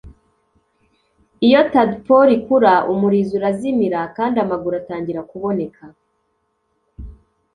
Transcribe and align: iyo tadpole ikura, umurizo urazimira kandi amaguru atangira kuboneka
iyo 1.47 1.61
tadpole 1.73 2.31
ikura, 2.37 2.73
umurizo 2.93 3.31
urazimira 3.39 3.99
kandi 4.17 4.35
amaguru 4.45 4.73
atangira 4.81 5.21
kuboneka 5.29 5.83